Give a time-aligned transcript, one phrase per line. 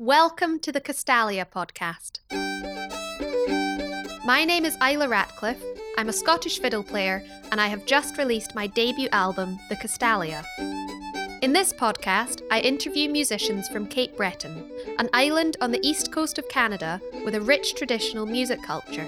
[0.00, 2.20] Welcome to the Castalia podcast.
[4.24, 5.58] My name is Isla Ratcliff.
[5.96, 10.44] I'm a Scottish fiddle player, and I have just released my debut album, The Castalia.
[11.42, 16.38] In this podcast, I interview musicians from Cape Breton, an island on the east coast
[16.38, 19.04] of Canada with a rich traditional music culture,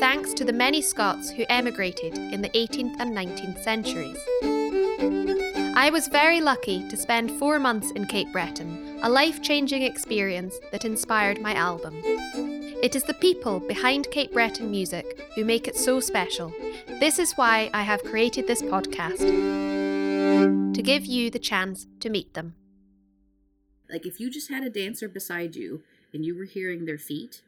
[0.00, 4.18] thanks to the many Scots who emigrated in the 18th and 19th centuries.
[5.74, 10.58] I was very lucky to spend four months in Cape Breton a life changing experience
[10.72, 11.94] that inspired my album.
[12.82, 16.52] It is the people behind Cape Breton music who make it so special.
[17.00, 19.18] This is why I have created this podcast
[20.74, 22.54] to give you the chance to meet them.
[23.90, 25.82] Like if you just had a dancer beside you
[26.12, 27.42] and you were hearing their feet,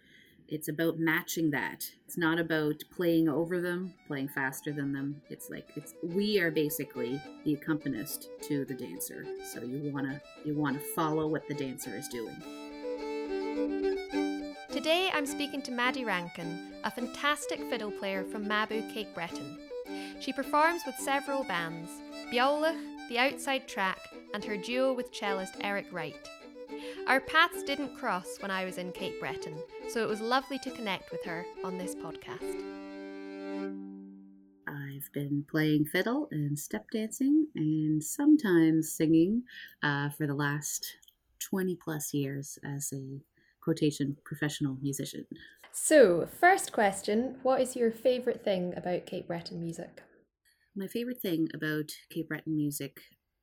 [0.49, 1.85] it's about matching that.
[2.07, 5.21] It's not about playing over them, playing faster than them.
[5.29, 9.27] It's like it's we are basically the accompanist to the dancer.
[9.45, 12.37] So you wanna you wanna follow what the dancer is doing.
[14.73, 19.59] Today I'm speaking to Mairi Rankin, a fantastic fiddle player from Mabou, Cape Breton.
[20.19, 21.91] She performs with several bands,
[22.33, 22.77] Beolach,
[23.09, 23.99] The Outside Track,
[24.33, 26.29] and her duo with cellist Eric Wright.
[27.09, 29.55] Our paths didn't cross when I was in Cape Breton,
[29.89, 32.63] so it was lovely to connect with her on this podcast.
[34.69, 39.45] I've been playing fiddle and step dancing and sometimes singing
[39.83, 40.99] uh, for the last
[41.41, 43.21] 20 plus years as a
[43.63, 45.25] quotation professional musician.
[45.73, 50.03] So, first question What is your favourite thing about Cape Breton music?
[50.77, 53.01] My favourite thing about Cape Breton music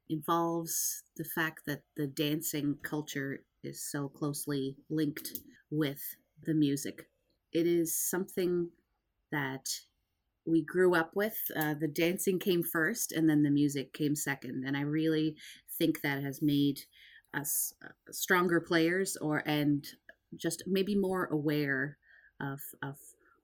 [0.08, 6.02] involves the fact that the dancing culture is so closely linked with
[6.44, 7.08] the music.
[7.52, 8.70] It is something
[9.32, 9.68] that
[10.46, 11.38] we grew up with.
[11.56, 14.64] Uh, the dancing came first, and then the music came second.
[14.66, 15.36] And I really
[15.78, 16.82] think that has made
[17.34, 19.86] us uh, stronger players, or and
[20.38, 21.98] just maybe more aware
[22.42, 22.98] of of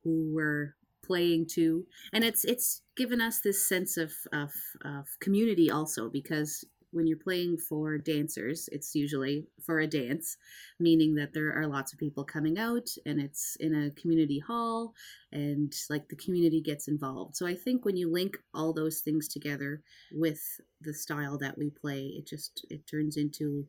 [0.03, 4.51] who we're playing to and it's it's given us this sense of of,
[4.85, 10.37] of community also because when you're playing for dancers, it's usually for a dance,
[10.79, 14.93] meaning that there are lots of people coming out and it's in a community hall
[15.31, 17.35] and like the community gets involved.
[17.35, 19.81] So I think when you link all those things together
[20.11, 20.41] with
[20.81, 23.65] the style that we play, it just it turns into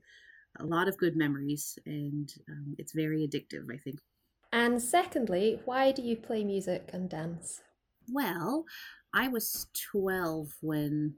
[0.59, 3.99] a lot of good memories and um, it's very addictive, I think.
[4.53, 7.63] And secondly, why do you play music and dance?
[8.11, 8.67] Well,
[9.15, 11.15] I was 12 when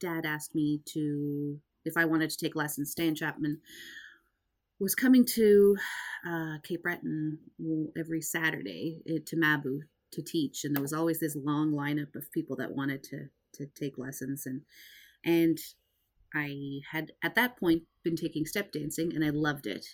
[0.00, 2.90] dad asked me to if I wanted to take lessons.
[2.90, 3.60] Stan Chapman
[4.80, 5.76] was coming to
[6.26, 7.38] uh, Cape Breton
[7.98, 9.80] every Saturday eh, to Mabou
[10.12, 13.66] to teach, and there was always this long lineup of people that wanted to to
[13.74, 14.62] take lessons, and
[15.24, 15.58] and
[16.34, 19.84] I had at that point been taking step dancing, and I loved it,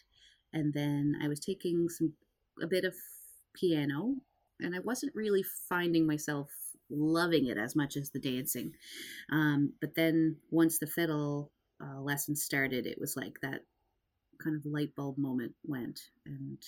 [0.52, 2.14] and then I was taking some
[2.62, 2.94] a bit of
[3.54, 4.16] piano,
[4.60, 6.50] and I wasn't really finding myself
[6.90, 8.72] loving it as much as the dancing.
[9.30, 11.50] Um, but then once the fiddle
[11.82, 13.62] uh, lesson started, it was like that
[14.42, 16.00] kind of light bulb moment went.
[16.26, 16.58] And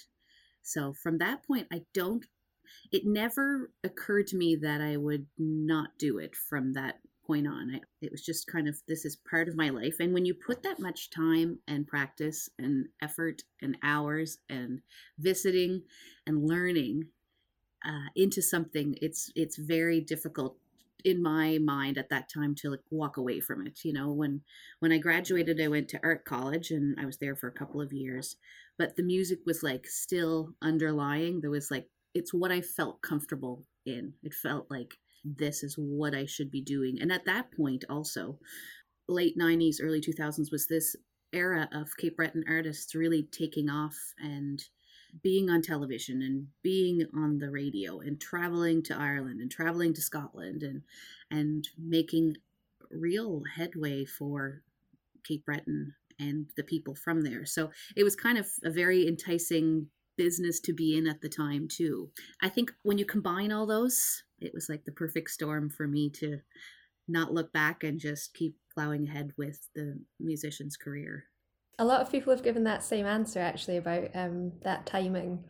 [0.62, 2.24] so from that point, I don't,
[2.92, 6.96] it never occurred to me that I would not do it from that
[7.26, 7.72] point on.
[7.74, 9.96] I, it was just kind of, this is part of my life.
[10.00, 14.80] And when you put that much time and practice and effort and hours and
[15.18, 15.82] visiting
[16.26, 17.08] and learning
[17.86, 20.56] uh, into something, it's it's very difficult
[21.04, 23.84] in my mind at that time to like walk away from it.
[23.84, 24.42] You know, when
[24.80, 27.80] when I graduated, I went to art college and I was there for a couple
[27.80, 28.36] of years,
[28.76, 31.40] but the music was like still underlying.
[31.40, 34.14] There was like it's what I felt comfortable in.
[34.22, 34.94] It felt like
[35.24, 36.98] this is what I should be doing.
[37.00, 38.38] And at that point, also,
[39.08, 40.96] late 90s, early 2000s was this
[41.32, 44.64] era of Cape Breton artists really taking off and
[45.22, 50.02] being on television and being on the radio and traveling to Ireland and traveling to
[50.02, 50.82] Scotland and
[51.30, 52.36] and making
[52.90, 54.62] real headway for
[55.24, 57.44] Cape Breton and the people from there.
[57.44, 61.68] So it was kind of a very enticing business to be in at the time
[61.68, 62.10] too.
[62.40, 66.10] I think when you combine all those, it was like the perfect storm for me
[66.10, 66.40] to
[67.08, 71.24] not look back and just keep plowing ahead with the musician's career.
[71.78, 75.44] A lot of people have given that same answer actually about um, that timing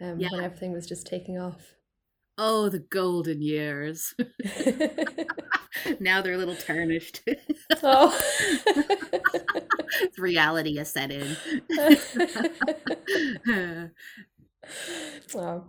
[0.00, 0.28] um, yeah.
[0.30, 1.74] when everything was just taking off.
[2.36, 4.12] Oh, the golden years.
[6.00, 7.22] now they're a little tarnished.
[7.82, 8.20] oh.
[10.18, 11.36] reality has set in.
[15.34, 15.64] wow.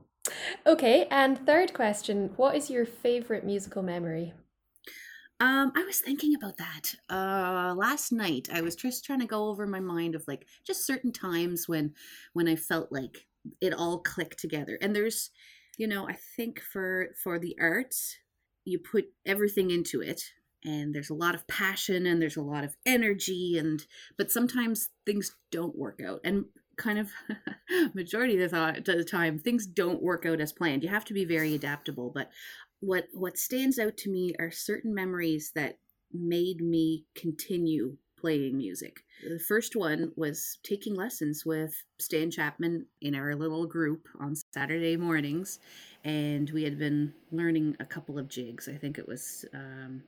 [0.65, 4.33] Okay, and third question What is your favorite musical memory?
[5.39, 8.47] Um, I was thinking about that uh, last night.
[8.53, 11.93] I was just trying to go over my mind of like just certain times when
[12.33, 13.27] when I felt like
[13.59, 14.77] it all clicked together.
[14.81, 15.31] And there's,
[15.77, 18.15] you know, I think for for the arts,
[18.63, 20.21] you put everything into it,
[20.63, 23.85] and there's a lot of passion and there's a lot of energy, and
[24.17, 26.21] but sometimes things don't work out.
[26.23, 26.45] And
[26.77, 27.11] kind of
[27.93, 31.55] majority of the time things don't work out as planned you have to be very
[31.55, 32.29] adaptable but
[32.79, 35.77] what what stands out to me are certain memories that
[36.11, 39.03] made me continue playing music.
[39.27, 44.97] The first one was taking lessons with Stan Chapman in our little group on Saturday
[44.97, 45.59] mornings,
[46.03, 48.67] and we had been learning a couple of jigs.
[48.67, 50.03] I think it was um,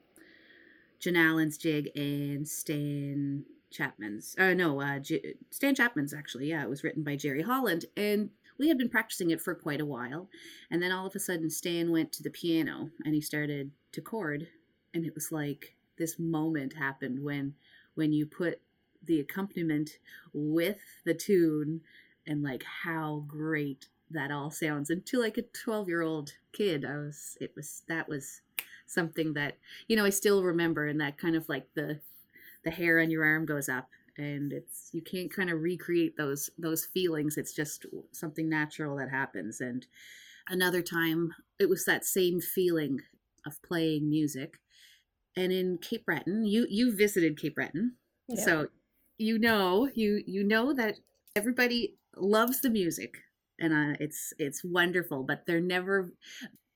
[1.00, 4.36] Jan Allen's jig and Stan Chapman's.
[4.38, 6.50] Uh, no, uh, J- Stan Chapman's actually.
[6.50, 9.82] Yeah, it was written by Jerry Holland, and we had been practicing it for quite
[9.82, 10.30] a while.
[10.72, 14.02] And then all of a sudden, Stan went to the piano and he started to
[14.02, 14.48] chord.
[14.94, 17.54] And it was like this moment happened when
[17.96, 18.62] when you put
[19.04, 19.98] the accompaniment
[20.34, 21.82] with the tune
[22.26, 26.86] and like how great that all sounds and to like a 12 year old kid
[26.86, 28.42] i was it was that was
[28.86, 29.58] something that
[29.88, 32.00] you know i still remember and that kind of like the
[32.64, 36.50] the hair on your arm goes up and it's you can't kind of recreate those
[36.58, 37.38] those feelings.
[37.38, 39.62] It's just something natural that happens.
[39.62, 39.86] And
[40.50, 43.02] another time it was that same feeling
[43.46, 44.60] of playing music.
[45.36, 47.96] And in cape breton you you visited cape breton.
[48.28, 48.44] Yeah.
[48.44, 48.68] so
[49.18, 50.96] you know you you know that
[51.36, 53.16] everybody loves the music.
[53.60, 56.12] And uh, it's it's wonderful but they're never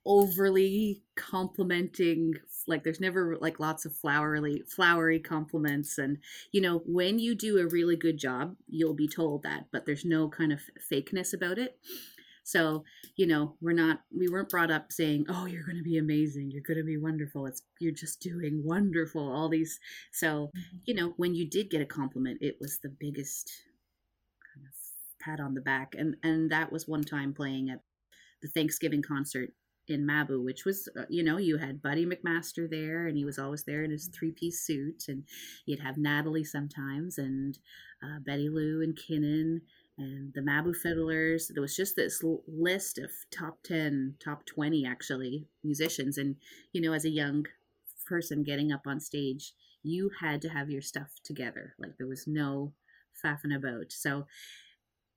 [0.06, 2.33] overly complimenting
[2.68, 6.18] like there's never like lots of flowery flowery compliments and
[6.51, 10.06] you know when you do a really good job you'll be told that but there's
[10.06, 10.59] no kind of
[10.92, 11.77] fakeness about it
[12.44, 12.83] so
[13.15, 16.50] you know we're not we weren't brought up saying oh you're going to be amazing
[16.50, 19.80] you're going to be wonderful it's you're just doing wonderful all these
[20.12, 20.77] so mm-hmm.
[20.86, 23.51] you know when you did get a compliment it was the biggest
[24.54, 24.74] kind of
[25.24, 27.81] pat on the back and and that was one time playing at
[28.42, 29.51] the thanksgiving concert
[29.88, 33.39] in Mabou, which was, uh, you know, you had Buddy MacMaster there, and he was
[33.39, 34.18] always there in his mm-hmm.
[34.18, 35.24] three piece suit, and
[35.66, 37.57] you'd have Natalie sometimes, and
[38.04, 39.62] uh, Betty Lou and Kinnon,
[39.98, 41.51] and the Mabou Fiddlers.
[41.54, 46.18] There was just this list of top 10, top 20 actually musicians.
[46.18, 46.38] And,
[46.74, 47.45] you know, as a young
[48.07, 51.74] person getting up on stage, you had to have your stuff together.
[51.80, 52.74] Like there was no
[53.24, 53.92] faffing about.
[53.92, 54.28] So,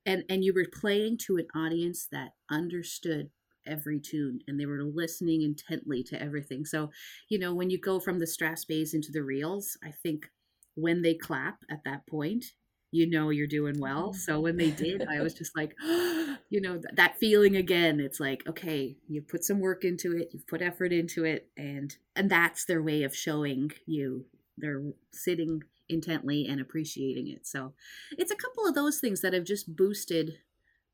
[0.06, 3.31] and and you were playing to an audience that understood
[3.66, 6.64] every tune and they were listening intently to everything.
[6.64, 6.90] So,
[7.28, 10.26] you know, when you go from the Strathspey into the reels, I think
[10.75, 12.46] when they clap at that point,
[12.94, 14.11] you know you're doing well.
[14.11, 14.19] Mm-hmm.
[14.19, 17.99] So when they did, I was just like, you know, th- that feeling again.
[17.99, 21.94] It's like, okay, you put some work into it, you've put effort into it, and
[22.14, 24.26] and that's their way of showing you
[24.56, 24.82] they're
[25.12, 27.46] sitting intently and appreciating it.
[27.46, 27.72] So
[28.16, 30.38] it's a couple of those things that have just boosted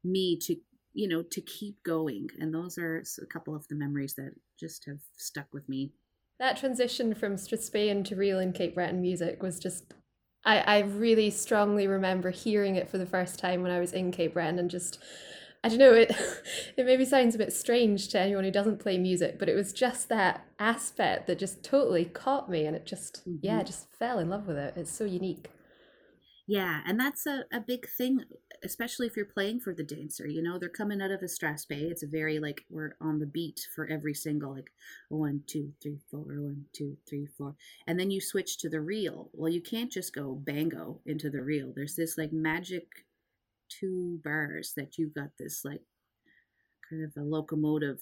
[0.03, 0.57] me to
[0.93, 2.29] you know, to keep going.
[2.39, 5.93] And those are a couple of the memories that just have stuck with me.
[6.39, 9.95] That transition from Strathspey to reel and Cape Breton music was just
[10.45, 14.11] I, I really strongly remember hearing it for the first time when I was in
[14.11, 14.99] Cape Breton and just
[15.63, 16.11] I don't know, it
[16.77, 19.73] it maybe sounds a bit strange to anyone who doesn't play music, but it was
[19.73, 23.37] just that aspect that just totally caught me and it just mm-hmm.
[23.43, 24.75] yeah, just fell in love with it.
[24.77, 25.51] It's so unique.
[26.51, 28.25] Yeah, and that's a, a big thing
[28.65, 30.27] especially if you're playing for the dancer.
[30.27, 31.89] You know, they're coming out of a Strathspey.
[31.93, 34.73] It's a very like we're on the beat for every single like
[35.11, 37.55] one, two, three, four, one, two, three, four.
[37.87, 39.31] And then you switch to the reel.
[39.33, 41.73] Well, you can't just go bango into the reel.
[41.73, 42.89] There's this like magic
[43.69, 45.83] two bars that you've got this like
[46.89, 48.01] kind of a locomotive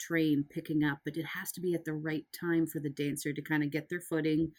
[0.00, 3.32] train picking up, but it has to be at the right time for the dancer
[3.32, 4.50] to kind of get their footing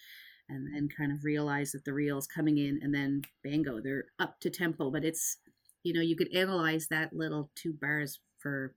[0.49, 4.39] and then kind of realize that the reel's coming in and then bango they're up
[4.41, 4.91] to tempo.
[4.91, 5.37] But it's
[5.83, 8.73] you know you could analyze that little two bars for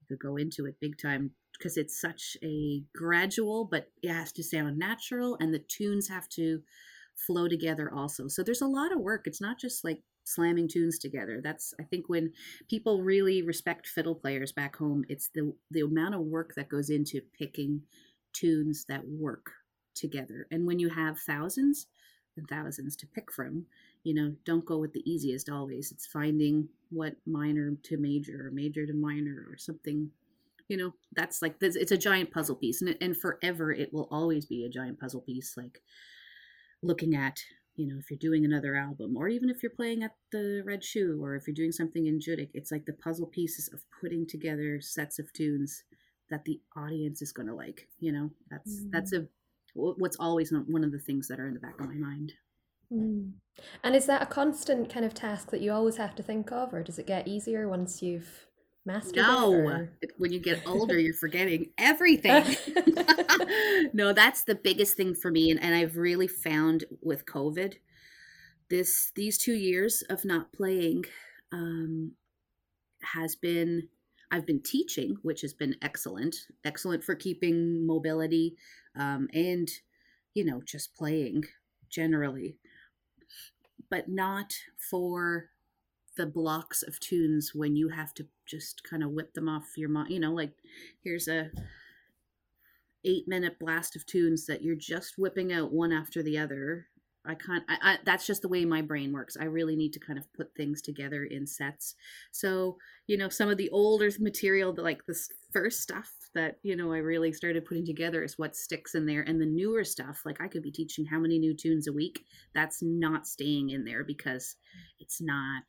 [0.00, 4.32] you could go into it big time because it's such a gradual but it has
[4.32, 6.62] to sound natural and the tunes have to
[7.14, 8.26] flow together also.
[8.26, 9.26] So there's a lot of work.
[9.26, 11.40] It's not just like slamming tunes together.
[11.42, 12.32] That's i think when
[12.68, 16.90] people really respect fiddle players back home it's the the amount of work that goes
[16.90, 17.82] into picking
[18.32, 19.52] tunes that work
[19.94, 20.46] together.
[20.50, 21.86] And when you have thousands
[22.36, 23.66] and thousands to pick from,
[24.04, 25.92] you know, don't go with the easiest always.
[25.92, 30.10] It's finding what minor to major or major to minor or something.
[30.68, 34.08] You know, that's like this, it's a giant puzzle piece, and and forever it will
[34.10, 35.56] always be a giant puzzle piece.
[35.56, 35.82] Like
[36.82, 37.40] looking at,
[37.76, 40.82] you know, if you're doing another album, or even if you're playing at the Red
[40.84, 44.26] Shoe, or if you're doing something in Judique, it's like the puzzle pieces of putting
[44.26, 45.84] together sets of tunes
[46.30, 48.90] that the audience is going to like you know that's Mm.
[48.92, 49.26] that's a
[49.74, 52.32] what's always one of the things that are in the back of my mind
[52.92, 53.32] Mm.
[53.82, 56.74] And is that a constant kind of task that you always have to think of,
[56.74, 58.46] or does it get easier once you've
[58.84, 59.22] mastered it?
[59.22, 62.44] no or- when you get older you're forgetting everything
[63.92, 67.74] no that's the biggest thing for me and, and i've really found with covid
[68.70, 71.04] this these two years of not playing
[71.52, 72.12] um
[73.14, 73.88] has been
[74.32, 76.34] i've been teaching which has been excellent
[76.64, 78.56] excellent for keeping mobility
[78.96, 79.68] um and
[80.34, 81.44] you know just playing
[81.88, 82.56] generally
[83.90, 84.54] but not
[84.90, 85.50] for
[86.16, 89.88] the blocks of tunes when you have to just kind of whip them off your
[89.88, 90.52] mind you know like
[91.02, 91.50] here's a
[93.04, 96.86] eight minute blast of tunes that you're just whipping out one after the other
[97.26, 99.36] i can't I, I that's just the way my brain works.
[99.40, 101.94] I really need to kind of put things together in sets.
[102.30, 106.92] So you know some of the older material like this first stuff that you know
[106.92, 109.22] i really started putting together is what sticks in there.
[109.22, 112.24] And the newer stuff like i could be teaching how many new tunes a week.
[112.54, 114.56] That's not staying in there because
[114.98, 115.64] it's not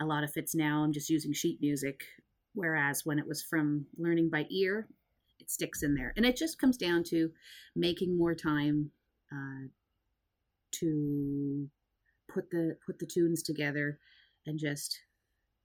[0.00, 0.82] a lot of it's now.
[0.82, 2.04] I'm just using sheet music.
[2.54, 4.86] Whereas when it was from learning by ear
[5.40, 6.12] it sticks in there.
[6.16, 7.30] And it just comes down to
[7.74, 8.90] making more time
[9.32, 9.68] uh,
[10.80, 11.68] to
[12.32, 13.98] put the put the tunes together
[14.46, 14.98] and just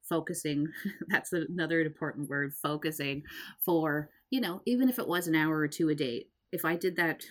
[0.07, 0.67] focusing.
[1.07, 3.23] That's another important word focusing
[3.63, 6.27] for you know even if it was an hour or two a day.
[6.51, 7.23] If i did that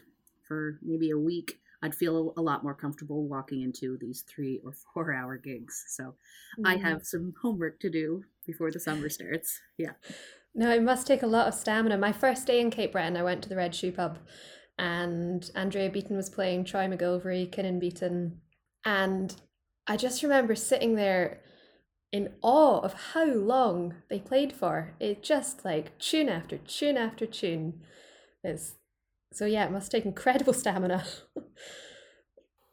[0.46, 4.72] for maybe a week i'd feel a lot more comfortable walking into these three or
[4.72, 5.84] four hour gigs.
[5.88, 6.14] So
[6.64, 6.82] i Mm.
[6.82, 9.60] have some homework to do before the summer starts.
[9.76, 9.92] Yeah.
[10.54, 11.98] No, it must take a lot of stamina.
[11.98, 14.18] My first day in Cape Breton, I went to the Red Shoe Pub
[14.78, 18.40] and Andrea Beaton was playing Troy MacGillivray, Kinnon Beaton.
[18.84, 19.34] And
[19.86, 21.40] I just remember sitting there
[22.12, 24.94] in awe of how long they played for.
[25.00, 27.80] It just like tune after tune after tune.
[28.44, 28.74] It's,
[29.32, 31.04] so yeah, it must take incredible stamina.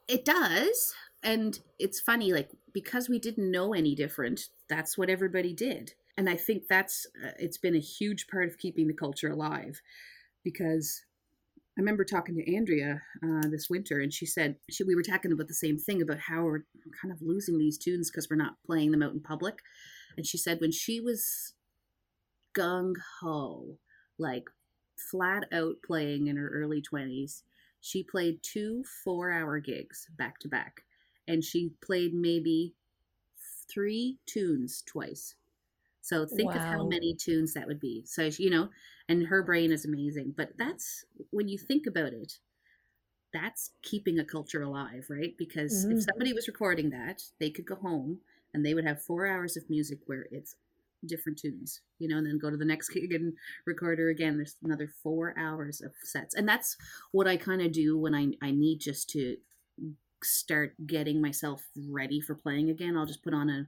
[0.08, 0.94] It does.
[1.22, 5.94] And it's funny, like, because we didn't know any different, that's what everybody did.
[6.16, 9.80] And I think that's, uh, it's been a huge part of keeping the culture alive.
[10.44, 11.02] Because
[11.76, 15.30] I remember talking to Andrea uh, this winter, and she said, she, we were talking
[15.30, 16.64] about the same thing about how we're
[17.00, 19.58] kind of losing these tunes because we're not playing them out in public.
[20.16, 21.52] And she said, when she was
[22.56, 23.76] gung ho,
[24.18, 24.44] like
[25.10, 27.42] flat out playing in her early 20s,
[27.80, 30.82] she played two four hour gigs back to back
[31.28, 32.74] and she played maybe
[33.68, 35.34] three tunes twice
[36.06, 38.04] so think of how many tunes that would be.
[38.06, 38.70] So you know
[39.08, 42.34] and her brain is amazing but that's when you think about it
[43.32, 45.34] that's keeping a culture alive right?
[45.38, 45.90] Because Mhm.
[45.90, 48.20] if somebody was recording that they could go home
[48.54, 50.56] and they would have four hours of music where it's
[51.04, 53.34] different tunes you know and then go to the next gig and
[53.66, 54.36] record her again.
[54.36, 56.34] There's another four hours of sets.
[56.34, 56.76] And that's
[57.12, 59.36] what I kind of do when I I need just to
[60.26, 62.96] start getting myself ready for playing again.
[62.96, 63.66] I'll just put on a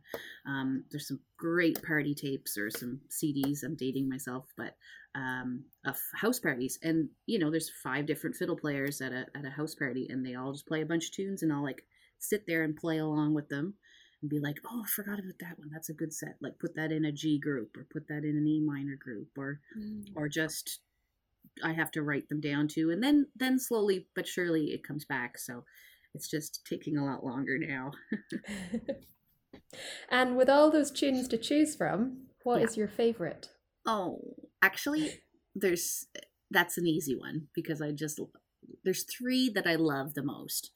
[0.49, 3.63] um, there's some great party tapes or some CDs.
[3.65, 4.75] I'm dating myself, but
[5.15, 9.45] um, of house parties, and you know, there's five different fiddle players at a at
[9.45, 11.83] a house party, and they all just play a bunch of tunes, and I'll like
[12.19, 13.75] sit there and play along with them.
[14.21, 15.71] And be like, oh, I forgot about that one.
[15.73, 16.35] That's a good set.
[16.41, 19.29] Like, put that in a G group, or put that in an E minor group,
[19.37, 19.61] or
[20.17, 20.81] or just
[21.63, 25.05] I have to write them down too, and then then slowly but surely it comes
[25.05, 25.39] back.
[25.39, 25.65] So
[26.19, 27.93] it's just taking a lot longer now.
[30.11, 32.81] and with all those tunes to choose from, what is Yeah.
[32.81, 33.51] your favorite?
[33.87, 35.21] Oh, actually,
[35.55, 36.07] there's
[36.51, 38.19] that's an easy one because I just
[38.83, 40.73] there's three that I love the most.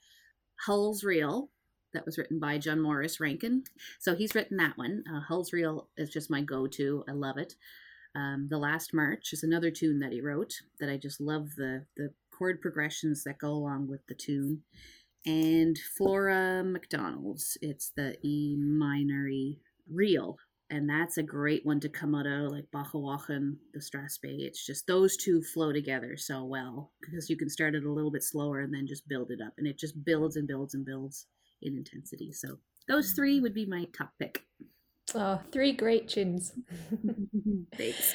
[0.66, 1.50] Hull's Reel,
[1.92, 3.64] that was written by John Morris Rankin.
[3.98, 5.02] So he's written that one.
[5.12, 7.04] Uh, Hull's Reel is just my go-to.
[7.08, 7.54] I love it.
[8.14, 11.86] Um, the Last March is another tune that he wrote that I just love the
[11.96, 14.62] the chord progressions that go along with the tune.
[15.24, 20.36] And Flora McDonald's, it's the E minor E reel,
[20.70, 24.40] and that's a great one to come out of like Bachawachen, the Strathspey.
[24.40, 28.10] It's just those two flow together so well because you can start it a little
[28.10, 30.84] bit slower and then just build it up, and it just builds and builds and
[30.84, 31.26] builds
[31.62, 32.32] in intensity.
[32.32, 34.44] So those three would be my top pick.
[35.14, 36.52] Oh, three great tunes.
[37.76, 38.14] Thanks.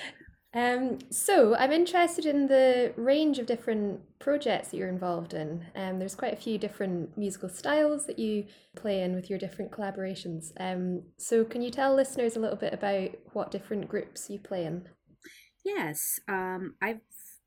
[0.53, 5.65] Um, so I'm interested in the range of different projects that you're involved in.
[5.75, 9.71] Um, there's quite a few different musical styles that you play in with your different
[9.71, 10.53] collaborations.
[10.59, 14.65] Um, so can you tell listeners a little bit about what different groups you play
[14.65, 14.87] in?
[15.65, 17.01] Yes, um, I've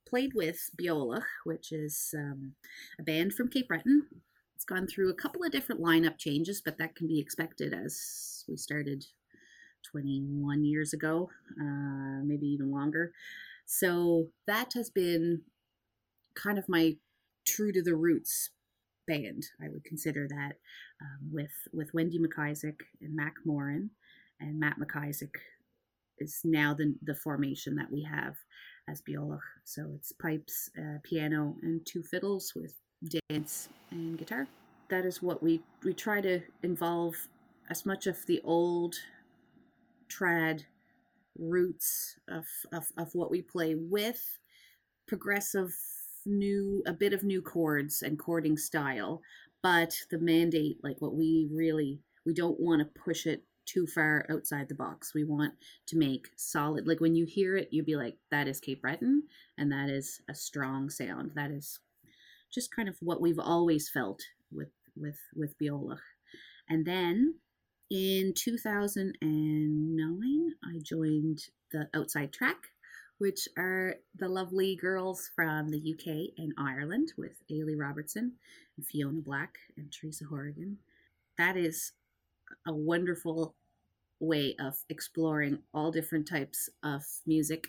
[0.07, 2.53] played with Beolach, which is um,
[2.99, 4.09] a band from Cape Breton.
[4.55, 8.45] It's gone through a couple of different lineup changes, but that can be expected as
[8.47, 9.05] we started
[9.91, 13.13] 21 years ago, uh, maybe even longer.
[13.67, 15.43] So that has been
[16.35, 16.97] kind of my
[17.47, 18.51] true to the roots
[19.07, 19.45] band.
[19.63, 20.53] I would consider that
[21.01, 23.91] um, with with Wendy MacIsaac and Mac Morin,
[24.41, 25.35] and Matt MacIsaac
[26.19, 28.37] is now the the formation that we have
[28.89, 29.41] as Beolach.
[29.65, 32.75] So it's pipes, uh, piano, and two fiddles with
[33.29, 34.47] dance and guitar.
[34.89, 37.15] That is what we we try to involve
[37.71, 38.97] as much of the old
[40.11, 40.63] trad
[41.39, 44.39] roots of, of, of what we play with
[45.07, 45.75] progressive
[46.27, 49.23] new a bit of new chords and chording style
[49.63, 54.27] but the mandate like what we really we don't want to push it too far
[54.31, 55.55] outside the box we want
[55.87, 59.23] to make solid like when you hear it you'd be like that is cape breton
[59.57, 61.81] and that is a strong sound that is
[62.53, 66.01] just kind of what we've always felt with with with Beolach.
[66.69, 67.37] And then
[67.91, 71.41] in 2009, I joined
[71.73, 72.69] the Outside Track,
[73.19, 78.33] which are the lovely girls from the UK and Ireland with Ailie Robertson
[78.77, 80.79] and Fiona Black and Teresa Horgan.
[81.37, 81.93] That is
[82.67, 83.57] a wonderful
[84.21, 87.69] way of exploring all different types of music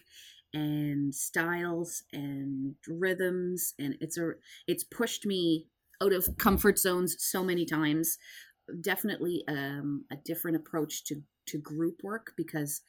[0.54, 4.34] and styles and rhythms and it's a
[4.68, 5.66] it's pushed me
[6.02, 8.18] out of comfort zones so many times
[8.80, 12.82] definitely um, a different approach to to group work because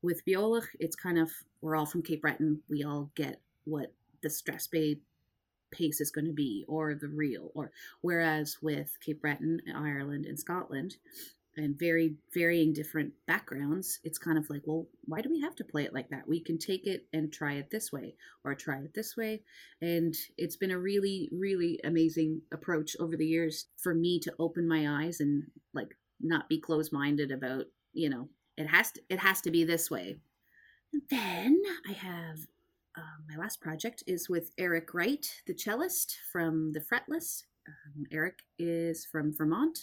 [0.00, 2.60] with Beolach it's kind of we're all from Cape Breton.
[2.68, 5.00] We all get what the Strathspey
[5.70, 10.38] pace is going to be or the reel or whereas with Cape Breton Ireland and
[10.38, 10.96] Scotland
[11.56, 15.64] and very varying different backgrounds, it's kind of like, well, why do we have to
[15.64, 16.26] play it like that?
[16.26, 19.42] We can take it and try it this way or try it this way.
[19.80, 24.66] And it's been a really, really amazing approach over the years for me to open
[24.66, 25.44] my eyes and
[25.74, 29.64] like not be closed minded about, you know, it has to it has to be
[29.64, 30.18] this way.
[31.10, 32.38] Then I have
[32.96, 37.44] um, my last project is with Eric Wright, the cellist from the Fretless.
[37.66, 39.78] Um, Eric is from Vermont,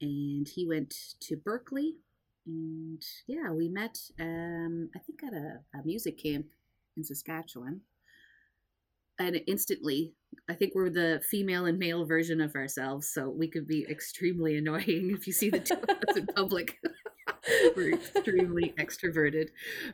[0.00, 1.96] and he went to Berklee.
[2.46, 6.46] And yeah, we met, um, I think, at a, a music camp
[6.96, 7.82] in Saskatchewan.
[9.18, 10.14] And instantly,
[10.48, 14.56] I think we're the female and male version of ourselves, so we could be extremely
[14.56, 16.78] annoying if you see the two of us in public.
[17.76, 19.48] we're extremely extroverted.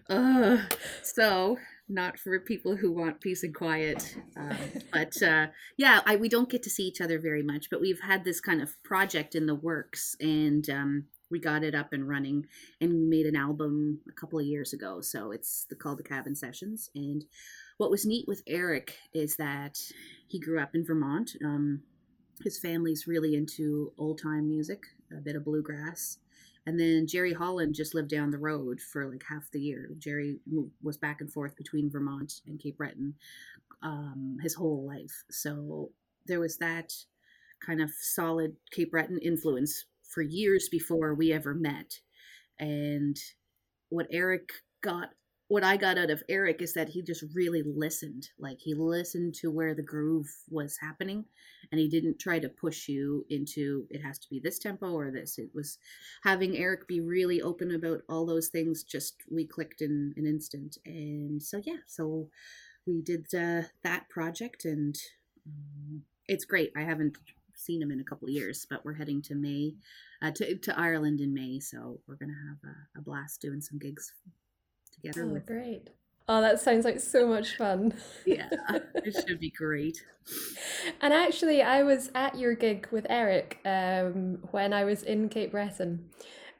[0.09, 0.59] Uh,
[1.03, 4.17] so not for people who want peace and quiet.
[4.37, 4.57] Um,
[4.93, 8.01] but uh, yeah, I, we don't get to see each other very much, but we've
[8.01, 12.09] had this kind of project in the works and um, we got it up and
[12.09, 12.47] running
[12.81, 15.01] and made an album a couple of years ago.
[15.01, 16.91] So it's the, called the Cabin Sessions.
[16.95, 17.25] And
[17.77, 19.79] what was neat with Eric is that
[20.27, 21.33] he grew up in Vermont.
[21.45, 21.83] Um,
[22.43, 26.19] his family's really into old time music, a bit of bluegrass.
[26.67, 29.91] And then Jerry Holland just lived down the road for like half the year.
[29.99, 30.39] Jerry
[30.83, 33.15] was back and forth between Vermont and Cape Breton
[33.83, 35.25] um, his whole life.
[35.31, 35.91] So
[36.27, 36.93] there was that
[37.65, 42.01] kind of solid Cape Breton influence for years before we ever met.
[42.59, 43.17] And
[43.91, 44.51] what Eric
[44.81, 45.11] got
[45.49, 48.31] what I got out of Eric is that he just really listened.
[48.39, 51.27] Like he listened to where the groove was happening
[51.71, 55.11] and he didn't try to push you into it has to be this tempo or
[55.11, 55.39] this.
[55.39, 55.79] It was
[56.23, 58.85] having Eric be really open about all those things.
[58.85, 60.79] Just we clicked in an instant.
[60.87, 62.29] And so, yeah, so
[62.87, 64.97] we did uh, that project and
[65.47, 66.73] um, it's great.
[66.75, 67.19] I haven't
[67.55, 69.75] seen him in a couple years, but we're heading to May,
[70.23, 71.61] uh, to, to Ireland in May.
[71.61, 74.13] So we're going to have a, a blast doing some gigs
[75.13, 75.91] together oh, great.
[76.27, 77.95] Oh, that sounds like so much fun.
[78.27, 78.49] yeah,
[78.95, 80.03] it should be great.
[81.01, 85.51] And actually, I was at your gig with Eric um, when I was in Cape
[85.51, 86.09] Breton.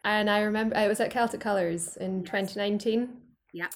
[0.05, 2.27] And I remember I was at Celtic Colours in yes.
[2.27, 3.09] 2019.
[3.55, 3.69] Yeah.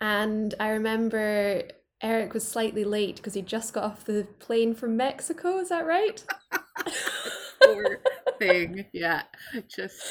[0.00, 1.64] And I remember
[2.02, 5.58] Eric was slightly late because he just got off the plane from Mexico.
[5.58, 6.24] Is that right?
[7.62, 8.00] Poor
[8.38, 8.86] thing.
[8.92, 9.22] Yeah.
[9.68, 10.02] Just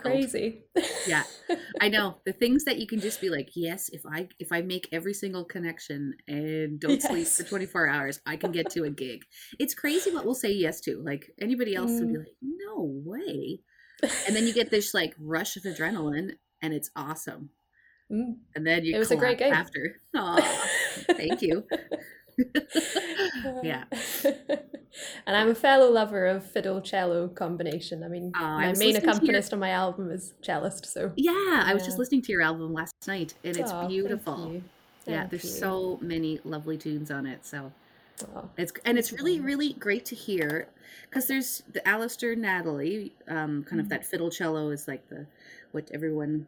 [0.00, 0.62] crazy.
[1.06, 1.24] yeah.
[1.80, 2.16] I know.
[2.24, 5.14] The things that you can just be like, yes, if I if I make every
[5.14, 7.08] single connection and don't yes.
[7.08, 9.24] sleep for 24 hours, I can get to a gig.
[9.58, 11.02] It's crazy what we'll say yes to.
[11.04, 12.00] Like anybody else mm.
[12.00, 13.60] would be like, no way.
[14.26, 17.50] And then you get this like rush of adrenaline and it's awesome.
[18.10, 18.36] Mm.
[18.54, 20.00] And then you it was a great game after.
[20.16, 20.68] Aw,
[21.12, 21.64] thank you.
[23.62, 23.84] yeah.
[25.26, 28.02] and I'm a fellow lover of fiddle cello combination.
[28.02, 29.56] I mean, oh, my I main accompanist your...
[29.56, 30.86] on my album is cellist.
[30.86, 33.88] So yeah, yeah, I was just listening to your album last night, and it's oh,
[33.88, 34.60] beautiful.
[35.06, 35.50] yeah, there's you.
[35.50, 37.44] so many lovely tunes on it.
[37.46, 37.72] So
[38.34, 40.68] oh, it's and it's really really great to hear
[41.08, 43.80] because there's the Alasdair Natalie, um, kind mm-hmm.
[43.80, 45.26] of that fiddle cello is like the
[45.72, 46.46] what everyone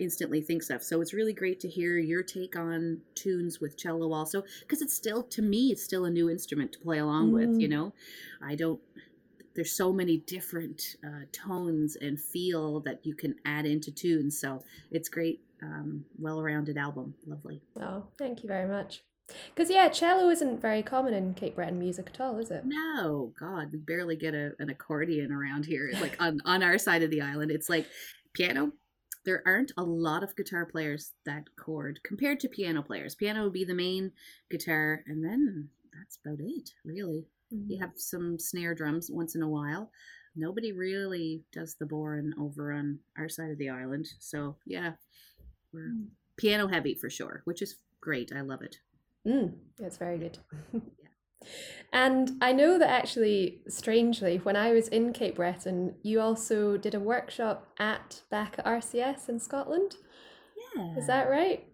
[0.00, 0.82] instantly thinks of.
[0.82, 4.94] So it's really great to hear your take on tunes with cello also because it's
[4.94, 7.34] still to me it's still a new instrument to play along mm.
[7.34, 7.72] with, you mm.
[7.72, 7.92] know.
[8.42, 8.80] I don't
[9.54, 14.38] there's so many different uh, tones and feel that you can add into tunes.
[14.38, 17.14] So it's great, um, well-rounded album.
[17.26, 17.62] Lovely.
[17.80, 19.02] Oh, thank you very much.
[19.54, 22.64] Because yeah, cello isn't very common in Cape Breton music at all, is it?
[22.66, 25.90] No, God, we barely get a, an accordion around here.
[25.98, 27.86] Like on on our side of the island, it's like
[28.34, 28.72] piano.
[29.24, 33.14] There aren't a lot of guitar players that chord compared to piano players.
[33.14, 34.12] Piano would be the main
[34.50, 37.26] guitar, and then that's about it, really.
[37.52, 37.70] Mm-hmm.
[37.70, 39.90] You have some snare drums once in a while.
[40.36, 44.08] Nobody really does the bodhrán over on our side of the island.
[44.18, 44.92] So yeah,
[45.72, 46.06] we're mm.
[46.36, 48.32] piano heavy for sure, which is great.
[48.34, 48.76] I love it.
[49.26, 50.38] Mm, that's very good.
[51.92, 56.94] And I know that actually, strangely, when I was in Cape Breton, you also did
[56.94, 59.96] a workshop at back at RCS in Scotland.
[60.76, 60.96] Yeah.
[60.96, 61.68] Is that right?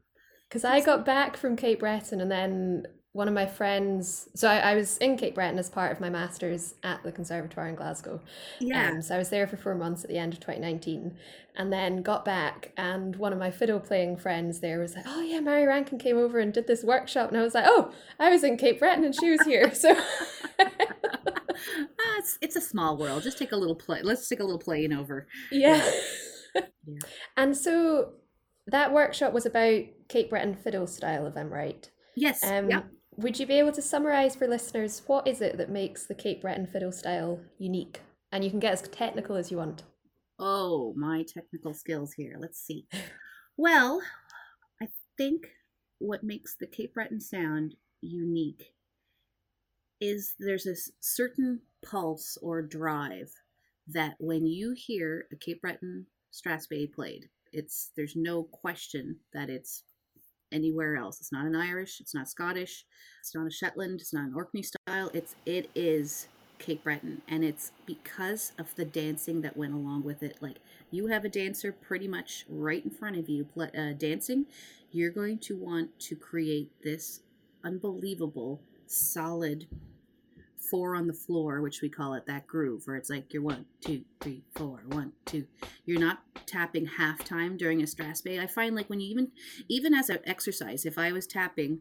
[0.49, 4.59] Because I got back from Cape Breton and then one of my friends so I,
[4.59, 8.20] I, was in cape breton as part of my master's at the conservatoire in glasgow.
[8.61, 8.90] Yeah.
[8.90, 11.16] Um, so i was there for four months at the end of 2019
[11.57, 15.23] and then got back and one of my fiddle playing friends there was like oh
[15.23, 18.31] yeah mairi rankin came over and did this workshop and i was like oh i
[18.31, 19.73] was in cape breton and she was here.
[19.81, 19.99] So uh,
[22.18, 23.23] it's, it's a small world.
[23.23, 25.27] Just take a little play let's take a little playing over.
[25.51, 25.85] Yeah.
[26.55, 26.62] yeah.
[27.37, 28.12] and so
[28.66, 31.90] that workshop was about cape breton fiddle style if i'm right.
[32.14, 32.44] Yes.
[32.44, 32.83] Um, yeah
[33.16, 36.42] would you be able to summarize for listeners what is it that makes the Cape
[36.42, 38.01] Breton fiddle style unique?
[38.33, 39.83] And you can get as technical as you want.
[40.38, 42.37] Oh, my technical skills here.
[42.38, 42.87] Let's see.
[43.57, 44.01] Well,
[44.81, 44.87] I
[45.18, 45.49] think
[45.99, 48.73] what makes the Cape Breton sound unique
[50.01, 53.31] is there's a certain pulse or drive
[53.87, 59.83] that when you hear a Cape Breton strathspey played, it's there's no question that it's
[60.53, 61.21] anywhere else.
[61.21, 62.85] It's not an Irish, it's not Scottish,
[63.21, 65.11] it's not a Shetland, it's not an Orkney style.
[65.13, 70.23] It's it is Cape Breton, and it's because of the dancing that went along with
[70.23, 70.37] it.
[70.41, 70.59] Like
[70.91, 74.47] you have a dancer pretty much right in front of you uh, dancing,
[74.93, 77.21] you're going to want to create this
[77.65, 79.67] unbelievable solid
[80.71, 83.67] four on the floor, which we call it that groove, where it's like you're one,
[83.81, 85.47] two, three, four, one, two.
[85.85, 88.41] You're not tapping half time during a strathspey.
[88.41, 89.29] I find like when you even
[89.69, 91.81] even as an exercise, if I was tapping,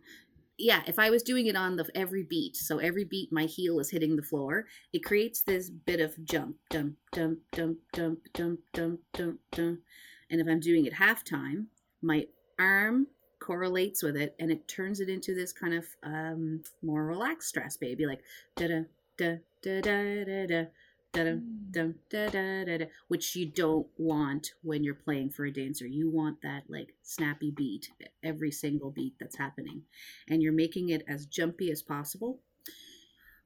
[0.58, 3.80] yeah, if I was doing it on the every beat, so every beat my heel
[3.80, 8.60] is hitting the floor, it creates this bit of jump, dump, dump, dump, dump, dump,
[8.74, 9.80] dump, dump, dump.
[10.30, 11.68] And if I'm doing it half time,
[12.02, 12.26] my
[12.60, 13.08] arm
[13.50, 18.00] correlates with it and it turns it into this kind of um, more relaxed strathspey,
[18.06, 18.22] like
[18.56, 18.82] da da
[19.18, 20.66] da da da da da.
[21.12, 25.52] Dum, dum, da, da, da, da, which you don't want when you're playing for a
[25.52, 25.88] dancer.
[25.88, 27.90] You want that like snappy beat,
[28.24, 29.82] every single beat that's happening.
[30.28, 32.42] And you're making it as jumpy as possible.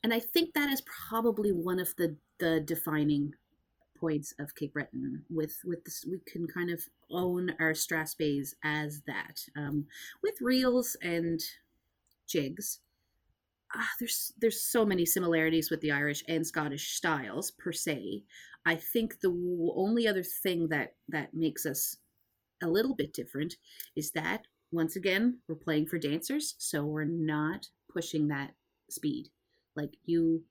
[0.03, 3.33] And I think that is probably one of the, the defining
[4.03, 5.23] points of Cape Breton.
[5.29, 9.39] With with this, we can kind of own our strathspeys as that.
[9.55, 9.85] Um,
[10.21, 11.39] with reels and
[12.27, 12.79] jigs,
[13.73, 18.23] ah, there's there's so many similarities with the Irish and Scottish styles per se.
[18.65, 21.95] I think the only other thing that that makes us
[22.61, 23.55] a little bit different
[23.95, 24.41] is that
[24.73, 28.51] once again we're playing for dancers, so we're not pushing that
[28.89, 29.29] speed.
[29.77, 30.43] Like you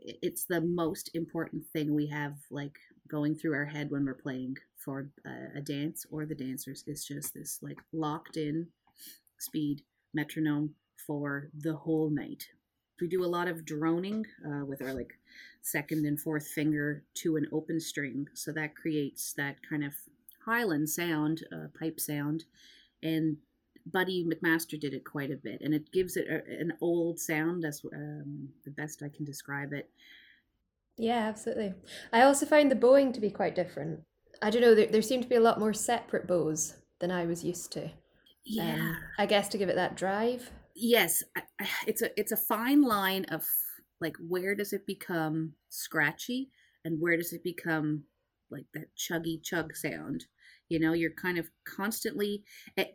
[0.00, 4.56] it's the most important thing we have like going through our head when we're playing
[4.76, 6.84] for a, a dance or the dancers.
[6.86, 8.68] Is just this like locked in
[9.38, 9.82] speed
[10.14, 10.74] metronome
[11.06, 12.44] for the whole night.
[13.00, 15.14] We do a lot of droning uh, with our like
[15.62, 18.26] second and fourth finger to an open string.
[18.34, 19.94] So that creates that kind of
[20.44, 22.44] highland sound uh, pipe sound
[23.02, 23.36] and
[23.86, 27.62] Buddy MacMaster did it quite a bit, and it gives it a, an old sound.
[27.62, 29.90] That's um, the best I can describe it.
[30.96, 31.74] Yeah, absolutely.
[32.12, 34.00] I also find the bowing to be quite different.
[34.42, 34.74] I don't know.
[34.74, 37.90] There, there seem to be a lot more separate bows than I was used to.
[38.44, 40.50] Yeah, um, I guess to give it that drive.
[40.74, 41.22] Yes,
[41.86, 43.46] it's a it's a fine line of
[44.00, 46.50] like where does it become scratchy
[46.84, 48.04] and where does it become
[48.50, 50.24] like that chuggy chug sound
[50.70, 52.42] you know you're kind of constantly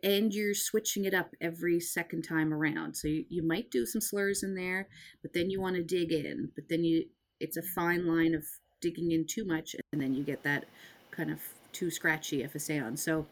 [0.02, 2.96] and you're switching it up every second time around.
[2.96, 4.88] So you, you might do some slurs in there
[5.22, 7.04] but then you want to dig in but then you
[7.38, 8.44] it's a fine line of
[8.80, 10.64] digging in too much and then you get that
[11.10, 11.40] kind of
[11.72, 12.98] too scratchy of a sound.
[12.98, 13.26] So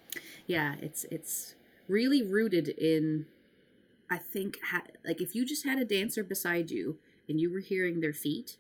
[0.47, 1.57] yeah it's it's
[1.89, 3.27] really rooted in
[4.11, 7.61] i think ha- like if you just had a dancer beside you and you were
[7.61, 8.57] hearing their feet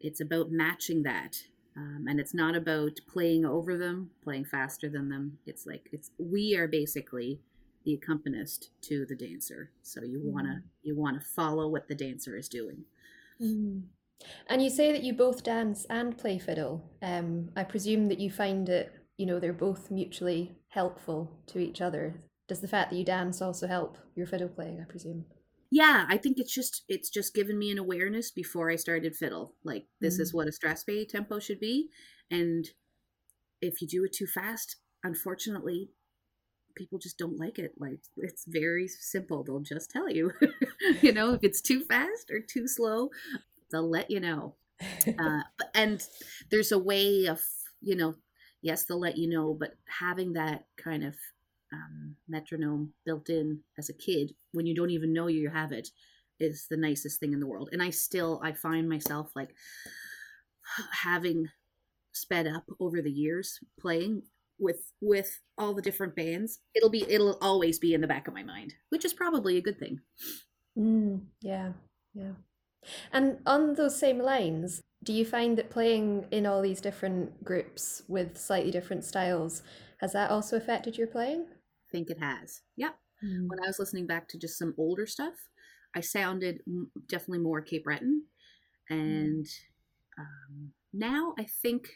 [0.00, 1.44] it's about matching that
[1.76, 5.38] Um, and it's not about playing over them, playing faster than them.
[5.46, 7.40] It's like it's we are basically
[7.84, 9.70] the accompanist to the dancer.
[9.82, 10.68] So you wanna Mm.
[10.82, 12.84] you wanna follow what the dancer is doing.
[13.40, 13.84] Mm.
[14.48, 16.90] And you say that you both dance and play fiddle.
[17.00, 21.80] Um, I presume that you find it, you know, they're both mutually helpful to each
[21.80, 22.20] other.
[22.48, 25.24] Does the fact that you dance also help your fiddle playing, I presume?
[25.70, 29.54] Yeah, I think it's just it's just given me an awareness before I started fiddle.
[29.64, 30.34] Like this is Mm.
[30.34, 31.90] what a Strathspey tempo should be,
[32.30, 32.68] and
[33.60, 35.90] if you do it too fast, unfortunately,
[36.76, 37.74] people just don't like it.
[37.78, 39.44] Like it's very simple.
[39.44, 40.32] They'll just tell you,
[41.02, 43.10] you know, if it's too fast or too slow,
[43.70, 44.56] they'll let you know.
[45.18, 45.42] Uh,
[45.74, 46.06] and
[46.50, 47.42] there's a way of
[47.82, 48.14] you know,
[48.62, 51.14] yes, they'll let you know, but having that kind of
[51.72, 55.88] um, metronome built in as a kid when you don't even know you have it
[56.38, 59.50] is the nicest thing in the world and i still i find myself like
[61.02, 61.46] having
[62.12, 64.22] sped up over the years playing
[64.58, 68.34] with with all the different bands it'll be it'll always be in the back of
[68.34, 70.00] my mind which is probably a good thing
[70.78, 71.72] Mm, yeah,
[72.14, 72.32] yeah.
[73.12, 78.02] And on those same lines, do you find that playing in all these different groups
[78.08, 79.62] with slightly different styles,
[80.00, 81.46] has that also affected your playing?
[81.90, 82.62] Think it has.
[82.76, 82.96] Yep.
[83.22, 83.48] Mm.
[83.48, 85.34] when i was listening back to just some older stuff
[85.94, 86.60] i sounded
[87.06, 88.24] definitely more cape breton.
[88.88, 89.46] And
[90.18, 91.88] um, now i think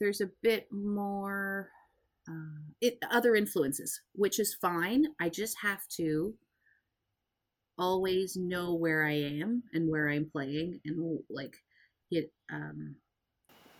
[0.00, 1.68] there's a bit more
[2.28, 5.06] uh, it, other influences which is fine.
[5.20, 6.34] I just have to
[7.78, 11.56] always know where i am and where i'm playing and like
[12.10, 12.96] it um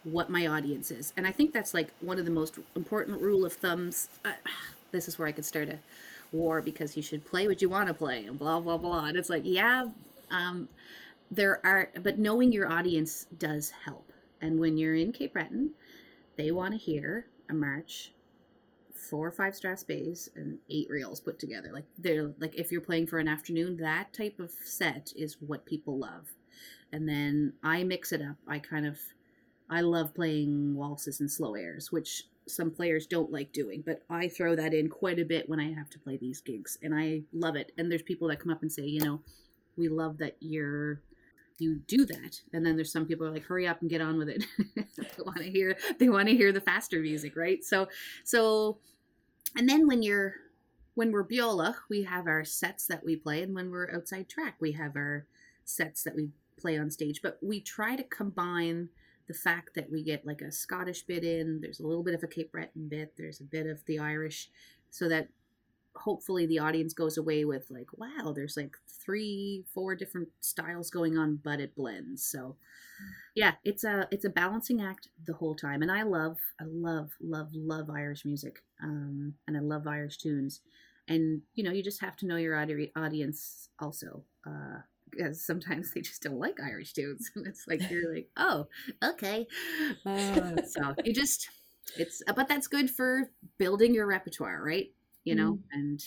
[0.04, 1.12] what my audience is.
[1.16, 4.32] And i think that's like one of the most important rule of thumbs uh,
[4.92, 5.79] this is where i could start a
[6.33, 9.07] war because you should play what you want to play and blah blah blah.
[9.07, 9.87] And it's like yeah
[10.31, 10.68] um
[11.31, 14.12] there are but knowing your audience does help.
[14.40, 15.70] And when you're in cape breton
[16.37, 18.12] they want to hear a march
[18.94, 21.70] four or five Strathspeys and eight reels put together.
[21.72, 25.64] Like they're like if you're playing for an afternoon that type of set is what
[25.66, 26.29] people love.
[26.92, 28.37] And then i mix it up.
[28.46, 28.98] I kind of
[29.68, 34.28] i love playing waltzes and slow airs which some players don't like doing but i
[34.28, 37.22] throw that in quite a bit when i have to play these gigs and i
[37.32, 37.72] love it.
[37.78, 39.20] And there's people that come up and say you know
[39.76, 41.00] we love that you're
[41.58, 44.18] you do that and then there's some people are like hurry up and get on
[44.18, 44.44] with it.
[44.96, 47.62] They want to hear they want to hear the faster music right?
[47.64, 47.88] So
[48.24, 48.78] so
[49.56, 50.34] and then when you're
[50.94, 54.56] when we're beolach we have our sets that we play and when we're outside track
[54.60, 55.26] we have our
[55.64, 57.20] sets that we play on stage.
[57.22, 58.90] But we try to combine
[59.30, 62.22] the fact that we get like a scottish bit in there's a little bit of
[62.24, 64.50] a cape breton bit there's a bit of the irish
[64.90, 65.28] so that
[65.94, 71.16] hopefully the audience goes away with like wow there's like three four different styles going
[71.16, 72.24] on but it blends.
[72.24, 72.56] So
[73.36, 77.10] yeah it's a it's a balancing act the whole time and i love i love
[77.20, 80.60] love love irish music um and i love irish tunes.
[81.06, 84.80] And you know you just have to know your audi- audience also uh
[85.20, 88.66] because sometimes they just don't like irish tunes and it's like you're like oh
[89.04, 89.46] okay.
[90.06, 91.48] Uh, so you just
[91.96, 94.92] it's but that's good for building your repertoire right?
[95.24, 96.02] You know and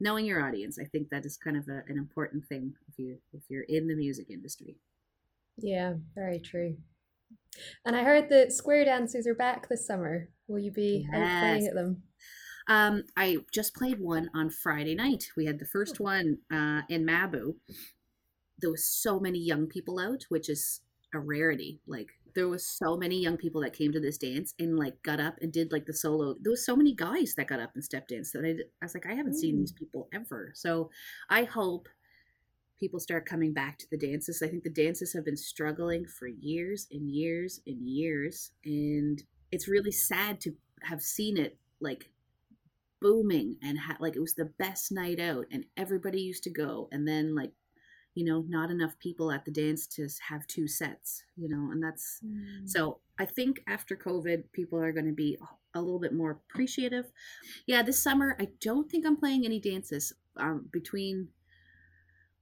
[0.00, 3.16] knowing your audience i think that is kind of a, an important thing if you
[3.32, 4.76] if you're in the music industry.
[5.56, 6.76] Yeah, very true.
[7.84, 10.28] And I heard that square dances are back this summer.
[10.48, 12.02] Will you be out playing at them?
[12.68, 15.24] um i just played one on friday night.
[15.36, 17.54] We had the first one uh in mabou
[18.60, 20.80] there was so many young people out which is
[21.14, 24.78] a rarity like there was so many young people that came to this dance and
[24.78, 26.36] like got up and did like the solo.
[26.40, 29.06] There was so many guys that got up and step danced that I was like
[29.06, 29.78] i haven't seen these mm.
[29.78, 30.52] people ever.
[30.54, 30.90] So
[31.28, 31.88] i hope
[32.78, 34.42] people start coming back to the dances.
[34.42, 39.68] I think the dances have been struggling for years and years and years and it's
[39.68, 42.10] really sad to have seen it like
[43.02, 46.88] booming and ha- like it was the best night out and everybody used to go
[46.92, 47.50] and then like
[48.14, 51.82] you know not enough people at the dance to have two sets you know and
[51.82, 52.20] that's
[52.64, 55.36] so I think after COVID, people are going to be
[55.74, 57.12] a little bit more appreciative.
[57.66, 61.28] Yeah, this summer I don't think I'm playing any dances um, between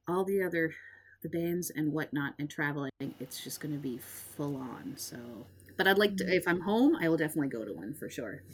[0.07, 0.73] all the other
[1.21, 2.93] the bands and whatnot and traveling.
[3.19, 4.95] It's just going to be full on.
[4.97, 5.17] So,
[5.77, 8.45] but I'd like to if I'm home, I will definitely go to one for sure.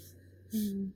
[0.55, 0.93] Mm.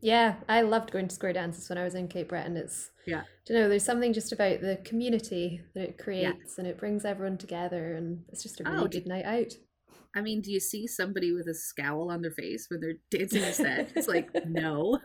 [0.00, 2.56] Yeah, I loved going to square dances when I was in Cape Breton.
[2.56, 3.22] It's Yeah.
[3.48, 7.38] you know, there's something just about the community that it creates and it brings everyone
[7.38, 9.52] together and it's just a really Oh, good night out.
[10.16, 13.42] I mean, do you see somebody with a scowl on their face when they're dancing
[13.42, 13.92] a set?
[13.94, 14.98] It's like no,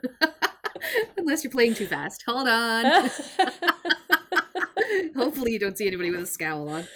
[1.17, 2.23] unless you're playing too fast.
[2.25, 3.09] Hold on.
[5.15, 6.87] Hopefully, you don't see anybody with a scowl on.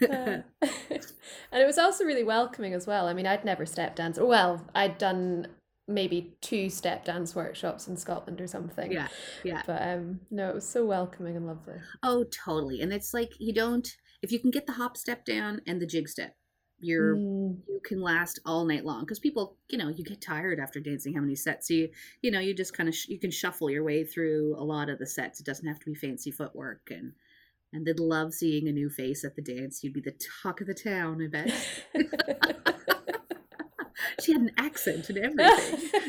[0.00, 3.06] and it was also really welcoming as well.
[3.06, 4.20] I mean, I'd never step danced.
[4.20, 5.46] Well, I'd done
[5.86, 8.90] maybe two step dance workshops in Scotland or something.
[8.90, 9.08] Yeah,
[9.42, 9.62] yeah.
[9.66, 11.74] But um, no, it was so welcoming and lovely.
[12.02, 12.80] Oh, totally.
[12.80, 13.88] And it's like you don't
[14.22, 16.34] if you can get the hop step down and the jig step,
[16.80, 17.58] you're Mm.
[17.68, 21.14] you can last all night long because people you know you get tired after dancing
[21.14, 21.88] how many sets so you
[22.20, 24.88] you know you just kind of sh- you can shuffle your way through a lot
[24.88, 27.12] of the sets it doesn't have to be fancy footwork and
[27.72, 30.66] and they'd love seeing a new face at the dance you'd be the talk of
[30.66, 31.52] the town i bet
[34.20, 35.90] she had an accent and everything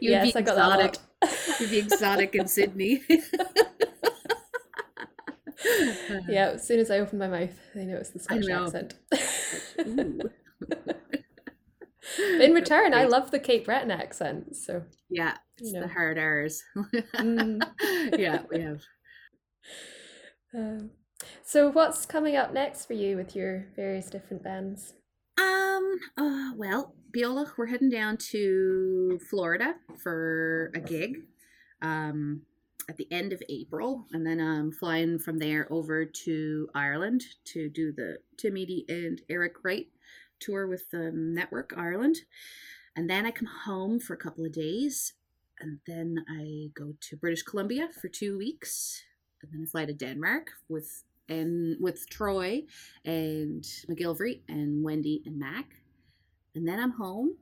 [0.00, 3.02] you'd yes, be I got that exotic you'd be exotic in sydney
[6.28, 8.94] yeah, as soon as I opened my mouth, they noticed the Scottish accent.
[12.40, 14.56] In return, I love the Cape Breton accent.
[14.56, 15.82] So, yeah it's You know.
[15.86, 16.62] the hard R's.
[17.16, 17.62] Mm.
[18.18, 18.80] yeah we have
[20.54, 20.90] um,
[21.44, 24.94] so what's coming up next for you with your various different bands?
[25.38, 31.22] Um, uh, well, Beolach, we're heading down to Florida for a gig
[31.80, 32.42] um,
[32.88, 37.68] at the end of April, and then I'm flying from there over to Ireland to
[37.68, 39.88] do the Tim Eady and Eric Wright
[40.40, 42.16] tour with the Network Ireland.
[42.96, 45.14] And then I come home for a couple of days,
[45.60, 49.02] and then I go to British Columbia for two weeks,
[49.42, 52.62] and then I fly to Denmark with and with Troy
[53.04, 55.66] and MacGillivray and Wendy and Mac.
[56.54, 57.36] And then I'm home.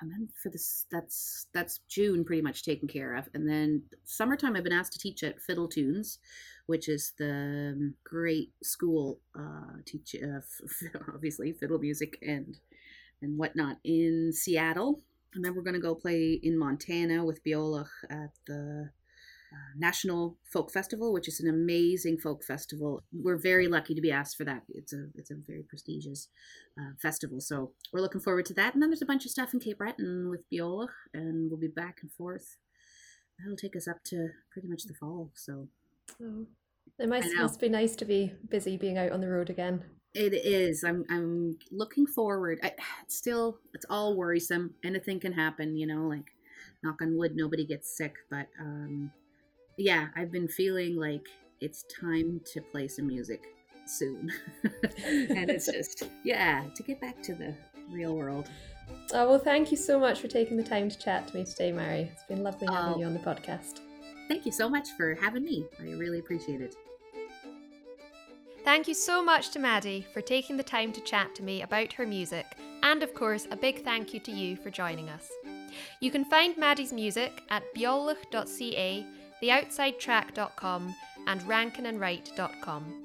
[0.00, 3.28] And then for this that's that's June pretty much taken care of.
[3.32, 6.18] And then summertime I've been asked to teach at Fiddle Tunes,
[6.66, 12.58] which is the um, great school uh teach uh, f- obviously fiddle music and
[13.22, 15.00] and whatnot in Seattle.
[15.34, 18.90] And then we're gonna go play in Montana with Beolach at the
[19.76, 23.02] National Folk Festival, which is an amazing folk festival.
[23.12, 24.62] We're very lucky to be asked for that.
[24.68, 26.28] It's a it's a very prestigious
[26.78, 28.74] uh, festival, so we're looking forward to that.
[28.74, 31.68] And then there's a bunch of stuff in Cape Breton with Beolach, and we'll be
[31.68, 32.56] back and forth.
[33.38, 35.30] That'll take us up to pretty much the fall.
[35.34, 35.68] So
[36.22, 36.46] Oh,
[36.98, 39.84] it must, must be nice to be busy being out on the road again.
[40.14, 40.82] it is.
[40.84, 42.58] I'm I'm looking forward.
[42.62, 44.74] I, it's still it's all worrisome.
[44.84, 46.06] Anything can happen, you know.
[46.06, 46.30] Like
[46.82, 49.10] knock on wood, nobody gets sick, but um,
[49.76, 51.26] yeah, I've been feeling like
[51.60, 53.42] it's time to play some music
[53.86, 54.30] soon,
[54.64, 57.54] and it's just yeah to get back to the
[57.90, 58.48] real world.
[59.12, 61.72] Oh, well, thank you so much for taking the time to chat to me today,
[61.72, 62.08] Mairi.
[62.12, 62.98] It's been lovely having Oh.
[62.98, 63.80] you on the podcast.
[64.28, 65.64] Thank you so much for having me.
[65.80, 66.74] I really appreciate it.
[68.64, 71.92] Thank you so much to Maddie for taking the time to chat to me about
[71.92, 72.46] her music,
[72.82, 75.30] and of course, a big thank you to you for joining us.
[76.00, 79.06] You can find Maddie's music at beolach.ca,
[79.42, 80.94] theoutsidetrack.com,
[81.26, 83.02] and rankinandwright.com.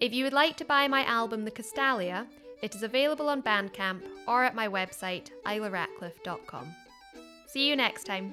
[0.00, 2.26] If you would like to buy my album The Castalia,
[2.62, 6.74] it is available on Bandcamp or at my website, islaratcliff.com.
[7.46, 8.32] See you next time.